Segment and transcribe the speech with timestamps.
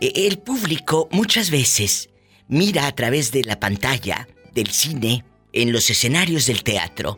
[0.00, 2.10] e, el público muchas veces
[2.48, 7.16] mira a través de la pantalla del cine, en los escenarios del teatro,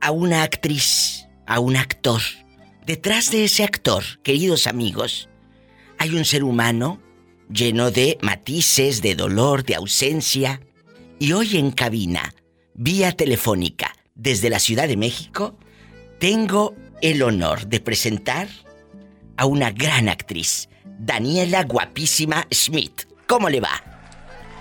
[0.00, 2.20] a una actriz, a un actor.
[2.86, 5.28] Detrás de ese actor, queridos amigos,
[5.98, 7.00] hay un ser humano
[7.50, 10.60] lleno de matices, de dolor, de ausencia.
[11.18, 12.34] Y hoy en cabina,
[12.74, 15.58] vía telefónica, desde la Ciudad de México,
[16.18, 18.48] tengo el honor de presentar
[19.36, 20.68] a una gran actriz,
[20.98, 23.04] Daniela Guapísima Smith.
[23.26, 23.82] ¿Cómo le va?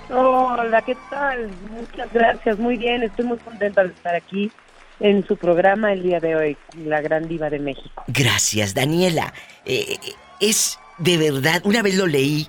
[0.09, 1.49] Hola, ¿qué tal?
[1.69, 4.51] Muchas gracias, muy bien, estoy muy contenta de estar aquí
[4.99, 8.03] en su programa el día de hoy, La Gran Diva de México.
[8.07, 9.33] Gracias, Daniela.
[9.65, 9.97] Eh,
[10.39, 12.47] es de verdad, una vez lo leí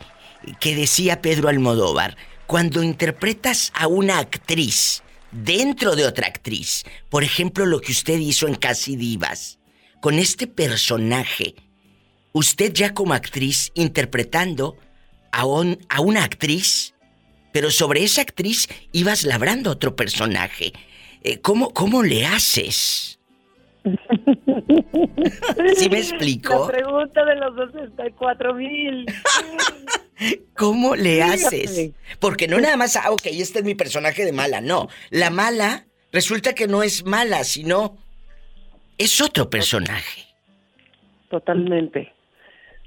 [0.61, 2.17] que decía Pedro Almodóvar,
[2.47, 5.03] cuando interpretas a una actriz
[5.33, 9.59] dentro de otra actriz, por ejemplo lo que usted hizo en Casi Divas,
[10.01, 11.55] con este personaje,
[12.33, 14.77] usted ya como actriz interpretando
[15.33, 16.95] a, a una actriz,
[17.53, 20.73] pero sobre esa actriz ibas labrando otro personaje.
[21.23, 23.19] Eh, ¿cómo, ¿Cómo le haces?
[25.77, 26.67] ¿Sí me explico?
[26.67, 29.07] La pregunta de los 64 mil.
[30.57, 31.93] ¿Cómo le haces?
[32.19, 34.89] Porque no nada más, ah, ok, este es mi personaje de mala, no.
[35.11, 37.97] La mala resulta que no es mala, sino
[38.99, 40.27] es otro personaje.
[41.31, 42.13] Totalmente.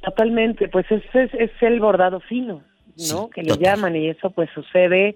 [0.02, 2.64] Totalmente, pues es, es, el bordado fino,
[3.12, 3.30] ¿no?
[3.30, 5.16] que le llaman y eso pues sucede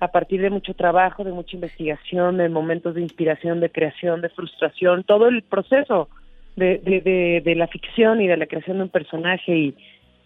[0.00, 4.28] a partir de mucho trabajo, de mucha investigación, de momentos de inspiración, de creación, de
[4.28, 6.08] frustración, todo el proceso
[6.56, 9.74] de, de, de la ficción y de la creación de un personaje y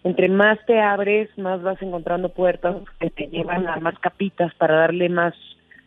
[0.03, 4.75] entre más te abres, más vas encontrando puertas que te llevan a más capitas para
[4.75, 5.33] darle más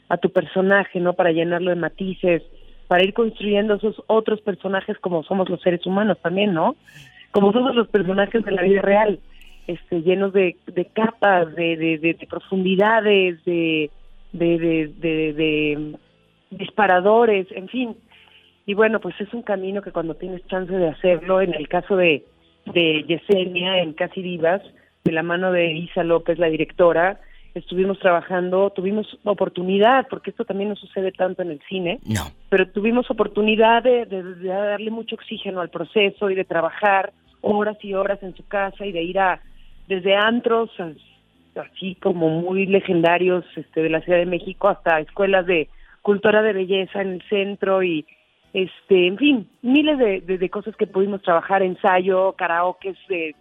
[0.09, 1.15] a tu personaje, ¿no?
[1.15, 2.43] Para llenarlo de matices,
[2.89, 6.77] para ir construyendo esos otros personajes como somos los seres humanos también, ¿no?
[7.33, 9.19] Como somos los personajes de la vida real,
[9.67, 13.91] este, llenos de, de capas, de, de, de, profundidades, de,
[14.33, 15.97] de, de, de
[16.51, 17.97] disparadores, en fin.
[18.67, 21.97] Y bueno, pues es un camino que cuando tienes chance de hacerlo, en el caso
[21.97, 22.25] de
[22.67, 24.63] de Yesenia en Casi Divas,
[25.05, 27.21] de la mano de Isa López, la directora,
[27.55, 32.23] estuvimos trabajando, tuvimos oportunidad, porque esto también no sucede tanto en el cine, no.
[32.49, 34.07] pero tuvimos oportunidad de,
[34.45, 38.93] darle mucho oxígeno al proceso y de trabajar horas y horas en su casa y
[38.93, 39.41] de ir a
[39.89, 40.71] desde antros
[41.57, 45.69] así como muy legendarios este de la Ciudad de México hasta escuelas de
[46.01, 48.07] cultura de belleza en el centro y
[48.53, 53.35] este, en fin, miles de, de, cosas que pudimos trabajar, ensayo, karaoke, de,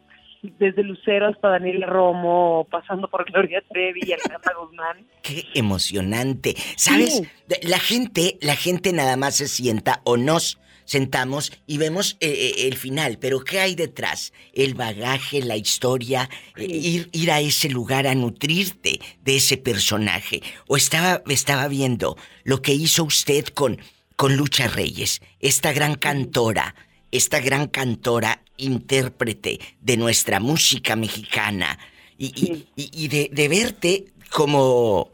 [0.57, 5.06] desde Lucero hasta Daniela Romo, pasando por Gloria Trevi y Alejandra Guzmán.
[5.22, 6.56] Qué emocionante.
[6.78, 7.22] ¿Sabes?
[7.63, 12.68] La gente, la gente nada más se sienta o nos sentamos y vemos eh, eh,
[12.68, 14.34] el final, pero ¿qué hay detrás?
[14.53, 20.41] El bagaje, la historia, eh, ir, ir a ese lugar a nutrirte de ese personaje.
[20.68, 23.80] O estaba, estaba viendo lo que hizo usted con
[24.22, 26.75] con Lucha Reyes, esta gran cantora,
[27.09, 31.80] esta gran cantora, intérprete de nuestra música mexicana,
[32.20, 35.09] y, de, verte como,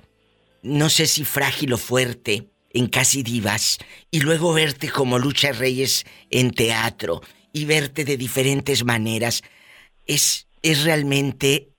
[0.62, 3.80] no sé si frágil o fuerte, en Casi Divas,
[4.12, 7.22] y luego verte como Lucha Reyes en teatro,
[7.52, 9.42] y verte de diferentes maneras,
[10.06, 11.70] es, es realmente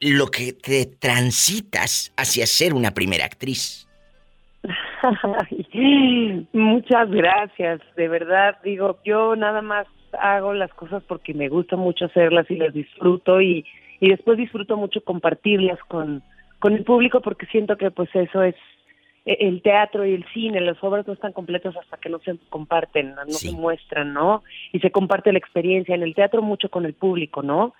[0.00, 3.88] lo que te transitas hacia ser una primera actriz.
[6.52, 9.86] Muchas gracias, de verdad, digo, yo nada más
[10.20, 13.64] hago las cosas porque me gusta mucho hacerlas y las disfruto y,
[13.98, 16.22] y después disfruto mucho compartirlas con,
[16.60, 18.54] con el público porque siento que pues eso es
[19.24, 23.14] el teatro y el cine, las obras no están completas hasta que no se comparten,
[23.14, 24.42] no se muestran, ¿no?
[24.72, 27.74] Y se comparte la experiencia en el teatro mucho con el público, ¿no?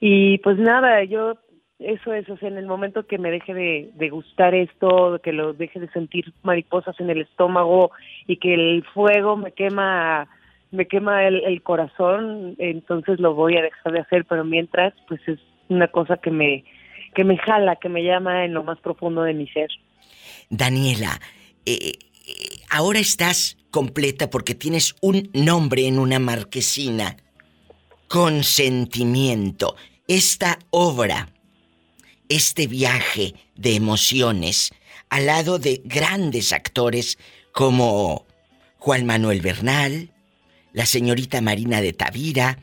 [0.00, 1.34] Y pues nada, yo
[1.78, 5.32] eso es, o sea, en el momento que me deje de, de, gustar esto, que
[5.32, 7.90] lo deje de sentir mariposas en el estómago
[8.26, 10.28] y que el fuego me quema,
[10.70, 15.20] me quema el, el corazón, entonces lo voy a dejar de hacer, pero mientras, pues
[15.28, 16.64] es una cosa que me,
[17.14, 19.68] que me jala, que me llama en lo más profundo de mi ser.
[20.50, 21.20] Daniela,
[21.64, 21.92] eh,
[22.26, 27.16] eh ahora estás completa porque tienes un nombre en una marquesina.
[28.08, 29.76] Consentimiento.
[30.06, 31.32] Esta obra
[32.28, 34.72] este viaje de emociones
[35.08, 37.18] al lado de grandes actores
[37.52, 38.26] como
[38.78, 40.10] Juan Manuel Bernal,
[40.72, 42.58] la señorita Marina de Tavira,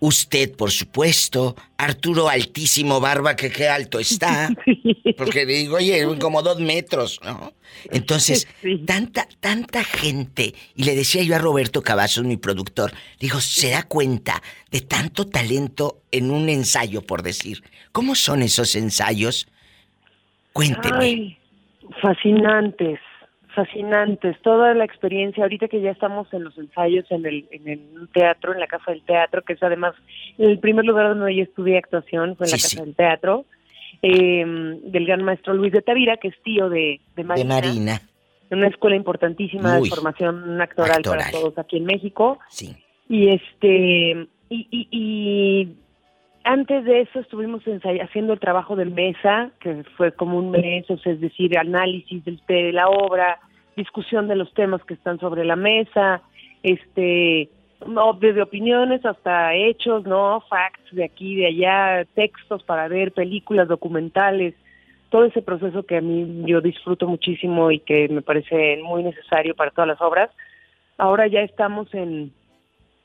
[0.00, 1.54] Usted, por supuesto.
[1.76, 4.48] Arturo, altísimo, barba, que qué alto está.
[5.16, 7.52] Porque digo, oye, como dos metros, ¿no?
[7.90, 8.48] Entonces,
[8.86, 10.54] tanta, tanta gente.
[10.74, 15.26] Y le decía yo a Roberto Cavazos, mi productor, digo, se da cuenta de tanto
[15.26, 17.62] talento en un ensayo, por decir.
[17.92, 19.48] ¿Cómo son esos ensayos?
[20.52, 21.38] Cuénteme.
[22.00, 22.98] fascinantes
[23.60, 28.08] fascinantes, toda la experiencia, ahorita que ya estamos en los ensayos en el, en el
[28.12, 29.94] teatro, en la Casa del Teatro, que es además
[30.38, 33.44] el primer lugar donde yo estudié actuación, fue en la Casa del Teatro,
[34.02, 34.44] eh,
[34.84, 37.56] del gran maestro Luis de Tavira, que es tío de, de Marina.
[37.56, 38.00] De Marina.
[38.50, 42.38] Una escuela importantísima de formación actoral, para todos aquí en México.
[42.48, 42.74] Sí.
[43.08, 45.76] Y este, y, y, y
[46.44, 47.62] antes de eso estuvimos
[48.02, 52.72] haciendo el trabajo del mesa, que fue como un mes, es decir, análisis del, de
[52.72, 53.38] la obra,
[53.80, 56.22] discusión de los temas que están sobre la mesa,
[56.62, 57.48] este,
[58.20, 60.42] desde opiniones hasta hechos, ¿no?
[60.48, 64.54] Facts de aquí, de allá, textos para ver, películas, documentales,
[65.10, 69.54] todo ese proceso que a mí yo disfruto muchísimo y que me parece muy necesario
[69.54, 70.30] para todas las obras.
[70.98, 72.32] Ahora ya estamos en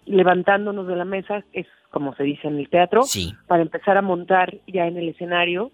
[0.05, 3.01] levantándonos de la mesa, es como se dice en el teatro,
[3.47, 5.71] para empezar a montar ya en el escenario.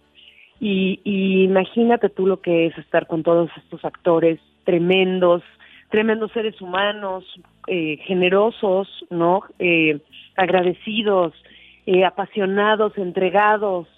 [0.60, 1.02] Y,
[1.44, 4.40] imagínate tú lo que es estar con todos estos actores
[4.72, 5.44] tremendos,
[5.90, 7.26] tremendos seres humanos,
[7.68, 9.42] eh, generosos, ¿no?
[9.60, 10.00] Eh,
[10.38, 11.34] agradecidos,
[11.86, 13.90] eh, apasionados, entregados,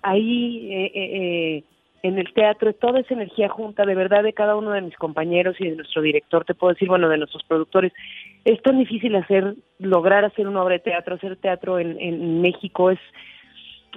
[0.00, 1.64] ahí eh,
[2.02, 5.54] en el teatro, toda esa energía junta, de verdad, de cada uno de mis compañeros
[5.60, 7.92] y de nuestro director, te puedo decir, bueno, de nuestros productores,
[8.46, 12.90] es tan difícil hacer, lograr hacer una obra de teatro, hacer teatro en, en México
[12.90, 12.98] es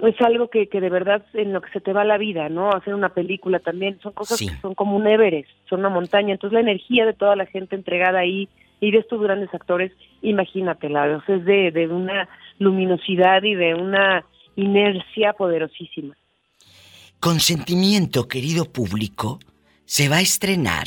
[0.02, 2.70] es algo que, que de verdad en lo que se te va la vida, ¿no?
[2.70, 6.54] Hacer una película también, son cosas que son como un Everest, son una montaña, entonces
[6.54, 8.48] la energía de toda la gente entregada ahí
[8.80, 12.28] y de estos grandes actores, imagínatela, o sea, es de, de una
[12.58, 14.24] luminosidad y de una
[14.56, 16.14] inercia poderosísima.
[17.20, 19.40] Consentimiento, querido público,
[19.86, 20.86] se va a estrenar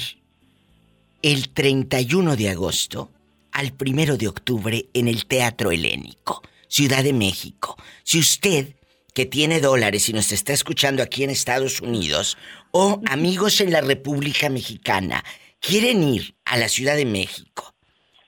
[1.22, 3.10] el 31 de agosto
[3.52, 7.76] al 1 de octubre en el Teatro Helénico, Ciudad de México.
[8.04, 8.76] Si usted,
[9.14, 12.38] que tiene dólares y nos está escuchando aquí en Estados Unidos,
[12.72, 15.24] o amigos en la República Mexicana,
[15.60, 17.76] quieren ir a la Ciudad de México,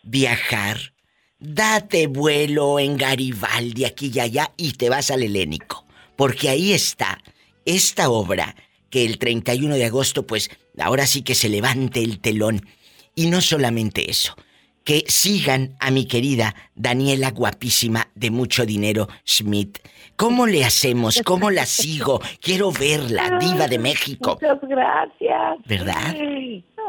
[0.03, 0.93] viajar,
[1.39, 5.85] date vuelo en Garibaldi, aquí y allá, y te vas al Helénico,
[6.15, 7.21] porque ahí está
[7.65, 8.55] esta obra
[8.89, 12.67] que el 31 de agosto, pues ahora sí que se levante el telón.
[13.15, 14.35] Y no solamente eso,
[14.83, 19.79] que sigan a mi querida Daniela guapísima de mucho dinero Schmidt.
[20.15, 21.21] ¿Cómo le hacemos?
[21.25, 22.19] ¿Cómo la sigo?
[22.41, 24.37] Quiero verla, diva de México.
[24.41, 25.57] Muchas gracias.
[25.65, 26.15] ¿Verdad?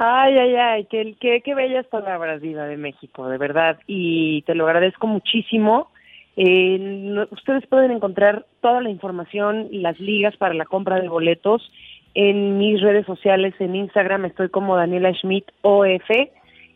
[0.01, 3.79] Ay, ay, ay, qué, qué, qué bellas palabras, diva de México, de verdad.
[3.87, 5.89] Y te lo agradezco muchísimo.
[6.37, 11.71] Eh, ustedes pueden encontrar toda la información las ligas para la compra de boletos
[12.15, 13.55] en mis redes sociales.
[13.59, 16.11] En Instagram estoy como Daniela Schmidt OF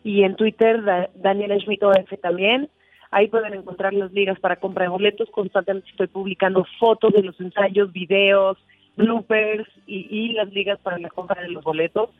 [0.06, 0.80] y en Twitter
[1.16, 2.70] Daniela Schmidt OF también.
[3.10, 5.28] Ahí pueden encontrar las ligas para compra de boletos.
[5.30, 8.56] Constantemente estoy publicando fotos de los ensayos, videos,
[8.96, 12.10] bloopers y, y las ligas para la compra de los boletos.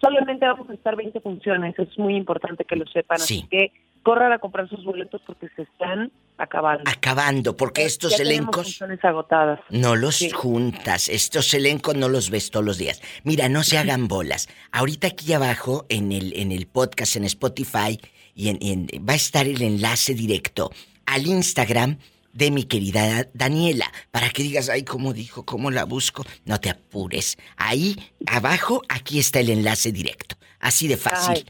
[0.00, 3.16] Solamente vamos a estar 20 funciones, es muy importante que lo sepan.
[3.16, 3.72] Así que
[4.04, 6.84] corran a comprar sus boletos porque se están acabando.
[6.88, 9.60] Acabando, porque estos elencos agotadas.
[9.70, 13.02] no los juntas, estos elencos no los ves todos los días.
[13.24, 14.48] Mira, no se hagan bolas.
[14.70, 17.98] Ahorita aquí abajo en el en el podcast en Spotify
[18.34, 20.70] y en, va a estar el enlace directo
[21.06, 21.98] al Instagram
[22.32, 25.44] de mi querida Daniela, para que digas, ay, ¿cómo dijo?
[25.44, 26.24] ¿Cómo la busco?
[26.44, 27.38] No te apures.
[27.56, 27.96] Ahí,
[28.26, 30.36] abajo, aquí está el enlace directo.
[30.58, 31.46] Así de fácil.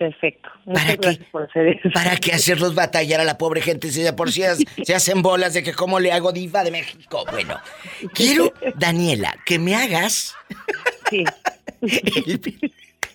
[0.00, 0.48] Perfecto.
[0.64, 1.20] ¿Para qué?
[1.92, 4.40] ¿Para qué hacerlos batallar a la pobre gente si de por sí
[4.82, 7.26] se hacen bolas de que cómo le hago diva de México?
[7.30, 7.60] Bueno,
[8.14, 10.34] quiero, Daniela, que me hagas...
[11.10, 11.24] Sí.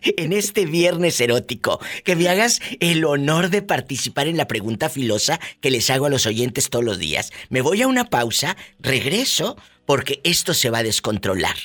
[0.04, 5.40] en este viernes erótico, que me hagas el honor de participar en la pregunta filosa
[5.62, 7.32] que les hago a los oyentes todos los días.
[7.50, 11.56] Me voy a una pausa, regreso, porque esto se va a descontrolar.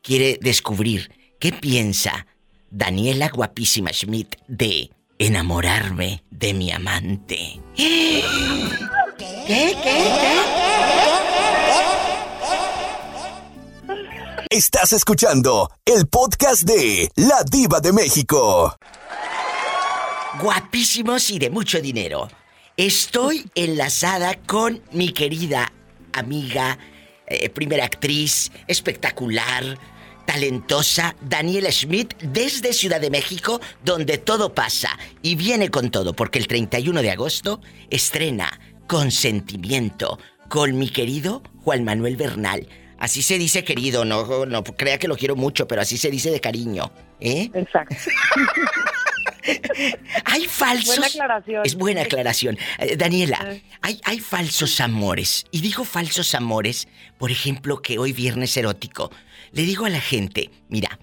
[0.00, 1.10] Quiere descubrir
[1.40, 2.28] qué piensa
[2.70, 7.60] Daniela Guapísima Schmidt de enamorarme de mi amante.
[7.76, 8.22] ¿Qué?
[9.18, 9.76] ¿Qué?
[9.82, 10.60] ¿Qué?
[14.48, 18.76] Estás escuchando el podcast de La Diva de México.
[20.40, 22.28] Guapísimos y de mucho dinero.
[22.76, 25.72] Estoy enlazada con mi querida
[26.12, 26.78] amiga,
[27.26, 29.78] eh, primera actriz, espectacular,
[30.24, 36.38] talentosa Daniela Schmidt desde Ciudad de México, donde todo pasa y viene con todo, porque
[36.38, 37.60] el 31 de agosto
[37.90, 42.66] estrena consentimiento con mi querido Juan Manuel Bernal.
[42.98, 46.30] Así se dice querido, no, no crea que lo quiero mucho, pero así se dice
[46.30, 47.50] de cariño, ¿eh?
[47.54, 47.96] Exacto.
[50.24, 50.96] hay falsos.
[50.96, 51.62] Buena aclaración.
[51.64, 52.58] Es buena aclaración.
[52.78, 55.46] Eh, Daniela, hay, hay falsos amores.
[55.50, 59.10] Y digo falsos amores, por ejemplo, que hoy viernes erótico.
[59.52, 60.98] Le digo a la gente, mira,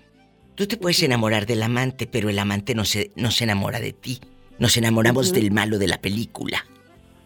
[0.55, 3.93] tú te puedes enamorar del amante, pero el amante no se, no se enamora de
[3.93, 4.19] ti.
[4.59, 6.65] Nos enamoramos del malo de la película.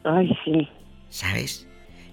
[0.04, 0.68] Ay, sí.
[1.10, 1.68] ¿Sabes?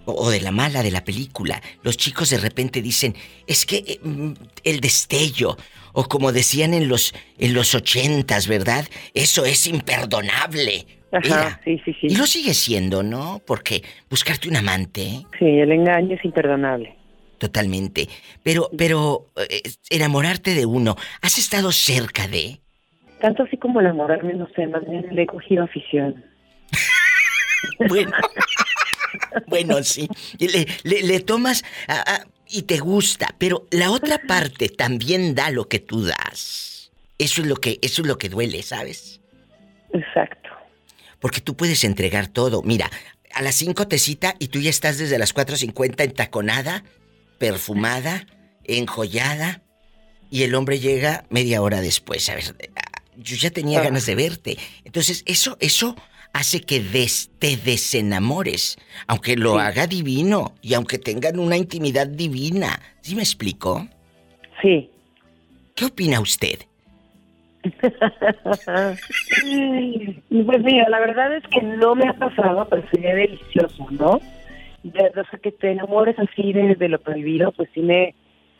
[0.04, 1.60] O, de la mala de la película.
[1.82, 3.14] Los chicos de repente dicen,
[3.46, 4.32] es que eh, mm,
[4.64, 5.56] el destello,
[5.92, 8.86] o como decían en los en los ochentas, ¿verdad?
[9.12, 10.86] Eso es imperdonable.
[11.12, 12.06] Ajá, sí, sí, sí.
[12.08, 13.42] Y lo sigue siendo, ¿no?
[13.46, 15.24] Porque buscarte un amante.
[15.38, 16.97] Sí, el engaño es imperdonable.
[17.38, 18.08] Totalmente.
[18.42, 22.60] Pero, pero, eh, enamorarte de uno, ¿has estado cerca de?
[23.20, 26.24] Tanto así como enamorarme, no sé, más bien le he cogido afición.
[27.88, 28.12] bueno.
[29.46, 30.08] bueno, sí.
[30.38, 30.66] Le,
[31.02, 31.64] le, tomas
[32.48, 36.90] y te gusta, pero la otra parte también da lo que tú das.
[37.18, 39.20] Eso es lo que, eso es lo que duele, ¿sabes?
[39.92, 40.50] Exacto.
[41.20, 42.62] Porque tú puedes entregar todo.
[42.62, 42.90] Mira,
[43.34, 46.84] a las 5 te cita y tú ya estás desde las 4.50 entaconada,
[47.38, 48.26] perfumada,
[48.64, 49.62] enjollada,
[50.30, 52.28] y el hombre llega media hora después.
[52.28, 52.44] A ver,
[53.16, 53.84] yo ya tenía ah.
[53.84, 54.58] ganas de verte.
[54.84, 55.96] Entonces, eso, eso
[56.32, 56.80] hace que
[57.38, 62.80] te desenamores, aunque lo haga divino y aunque tengan una intimidad divina.
[63.00, 63.88] ¿Sí me explico?
[64.60, 64.90] Sí.
[65.74, 66.60] ¿Qué opina usted?
[67.72, 68.98] pues
[70.62, 74.20] mira, la verdad es que no me ha pasado, pero sería delicioso, ¿no?
[74.88, 78.14] O sea, que te enamores así de, lo prohibido, pues tiene,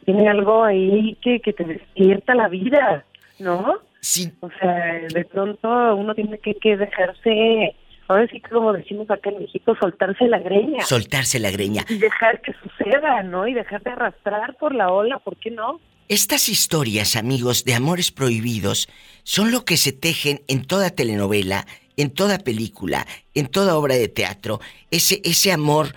[0.05, 3.05] tiene algo ahí que, que te despierta la vida,
[3.39, 3.77] ¿no?
[4.01, 4.33] Sí.
[4.41, 7.75] O sea, de pronto uno tiene que, que dejarse,
[8.07, 10.83] ahora sí que como decimos acá en México, soltarse la greña.
[10.83, 11.85] Soltarse la greña.
[11.89, 13.47] Y dejar que suceda, ¿no?
[13.47, 15.81] Y dejarte arrastrar por la ola, ¿por qué no?
[16.09, 18.89] Estas historias, amigos, de amores prohibidos,
[19.25, 21.67] son lo que se tejen en toda telenovela,
[21.99, 24.61] en toda película, en toda obra de teatro.
[24.91, 25.89] Ese, ese amor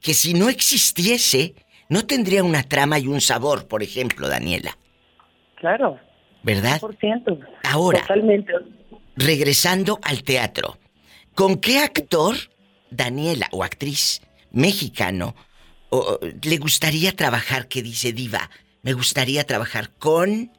[0.00, 1.54] que si no existiese,
[1.90, 4.78] no tendría una trama y un sabor, por ejemplo, Daniela.
[5.56, 5.98] Claro.
[6.42, 6.80] ¿verdad?
[6.80, 7.46] 100%.
[7.64, 8.52] Ahora, Totalmente.
[9.16, 10.78] regresando al teatro,
[11.34, 12.34] ¿con qué actor,
[12.90, 15.34] Daniela, o actriz mexicano,
[16.42, 18.50] le gustaría trabajar, que dice Diva?
[18.82, 20.50] Me gustaría trabajar con...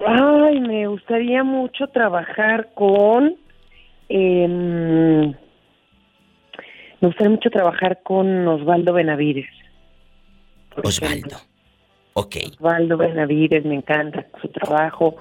[0.00, 3.36] Ay, me gustaría mucho trabajar con...
[4.08, 5.30] Em,
[7.00, 9.48] me gustaría mucho trabajar con Osvaldo Benavides.
[10.82, 11.36] Osvaldo.
[12.14, 12.36] Ok.
[12.54, 15.16] Osvaldo Benavides, me encanta su trabajo.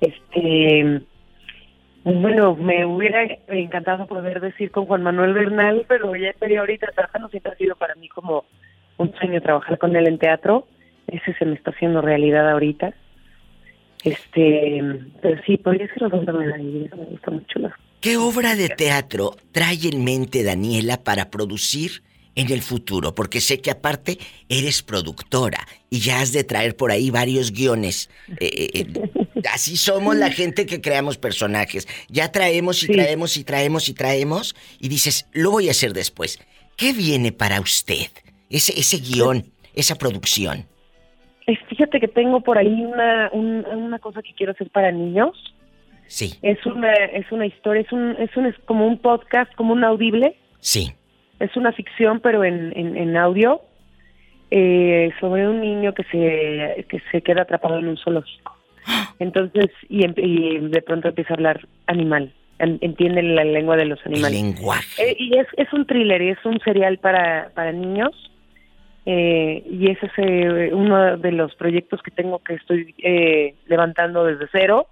[0.00, 1.02] Este,
[2.04, 6.88] bueno, me hubiera encantado poder decir con Juan Manuel Bernal, pero ya pero ahorita
[7.20, 8.44] no siempre ha sido para mí como
[8.96, 10.66] un sueño trabajar con él en teatro.
[11.06, 12.94] Ese se me está haciendo realidad ahorita.
[14.02, 14.82] Este,
[15.20, 17.60] pero sí, podría ser Osvaldo Benavides, me gusta mucho.
[18.00, 22.02] ¿Qué obra de teatro trae en mente Daniela para producir
[22.34, 23.14] en el futuro?
[23.14, 24.16] Porque sé que aparte
[24.48, 25.58] eres productora
[25.90, 28.08] y ya has de traer por ahí varios guiones.
[28.40, 31.86] Eh, eh, eh, así somos la gente que creamos personajes.
[32.08, 36.38] Ya traemos y traemos y traemos y traemos y dices, lo voy a hacer después.
[36.78, 38.06] ¿Qué viene para usted?
[38.48, 40.64] Ese, ese guion, esa producción.
[41.68, 45.36] Fíjate que tengo por ahí una, una cosa que quiero hacer para niños.
[46.10, 46.34] Sí.
[46.42, 49.84] Es una, es una historia, es un, es un, es como un podcast, como un
[49.84, 50.36] audible.
[50.58, 50.92] Sí
[51.40, 53.62] es una ficción, pero en, en, audio,
[54.50, 58.56] eh, sobre un niño que se, que se queda atrapado en un zoológico.
[59.18, 64.42] Entonces, y, de pronto empieza a hablar animal, entiende la lengua de los animales.
[64.42, 65.02] lenguaje.
[65.02, 68.10] Eh, y es, es un thriller, y es un serial para, para niños.
[69.06, 72.94] Eh, y ese es uno de los proyectos que tengo que estoy
[73.66, 74.88] levantando desde cero,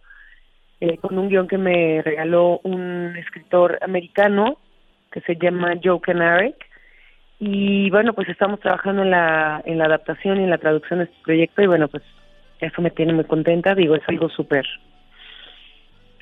[1.01, 4.59] con un guion que me regaló un escritor americano
[5.11, 6.57] que se llama Joe Canaric.
[7.41, 11.05] Y bueno, pues estamos trabajando en la, en la adaptación y en la traducción de
[11.07, 12.03] este proyecto y bueno, pues
[12.61, 14.67] eso me tiene muy contenta, digo, es algo súper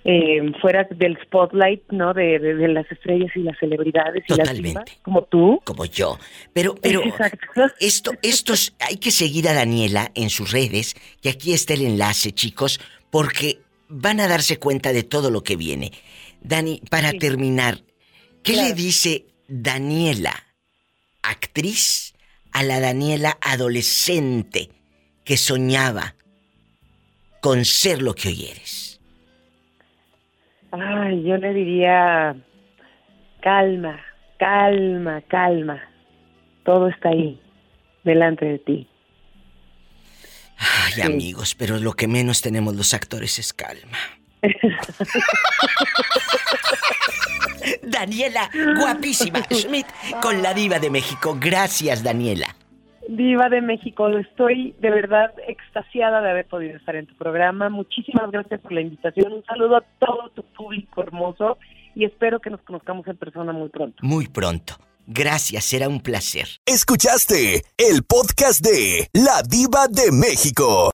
[0.09, 2.15] eh, fuera del spotlight, ¿no?
[2.15, 4.55] De, de, las estrellas y las celebridades y las
[5.03, 5.61] como tú.
[5.65, 6.17] Como yo.
[6.53, 7.03] Pero, pero
[7.81, 12.31] esto, estos, hay que seguir a Daniela en sus redes, que aquí está el enlace,
[12.31, 12.79] chicos,
[13.11, 13.59] porque
[13.89, 15.93] van a darse cuenta de todo lo que viene.
[16.41, 17.81] Dani, para terminar,
[18.47, 20.33] ¿Qué le dice Daniela,
[21.21, 22.15] actriz,
[22.53, 24.69] a la Daniela adolescente
[25.25, 26.15] que soñaba
[27.41, 29.01] con ser lo que hoy eres?
[30.71, 32.37] Ay, yo le diría
[33.41, 34.01] calma,
[34.39, 35.83] calma, calma.
[36.65, 37.41] Todo está ahí,
[38.05, 38.89] delante de ti.
[40.59, 43.99] Ay, amigos, pero lo que menos tenemos los actores es calma.
[47.83, 49.87] Daniela, guapísima, Schmidt,
[50.23, 51.37] con la diva de México.
[51.39, 52.55] Gracias, Daniela.
[53.09, 57.69] Diva de México, estoy de verdad extasiada de haber podido estar en tu programa.
[57.69, 59.33] Muchísimas gracias por la invitación.
[59.33, 61.59] Un saludo a todo tu público hermoso
[61.95, 63.99] y espero que nos conozcamos en persona muy pronto.
[64.03, 64.75] Muy pronto.
[65.09, 66.49] Gracias, será un placer.
[66.67, 70.85] Escuchaste el podcast de La Diva de México.